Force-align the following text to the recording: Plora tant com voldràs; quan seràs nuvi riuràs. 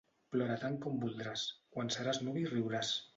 Plora 0.35 0.53
tant 0.61 0.77
com 0.85 0.95
voldràs; 1.03 1.43
quan 1.77 1.93
seràs 1.97 2.21
nuvi 2.29 2.47
riuràs. 2.53 2.95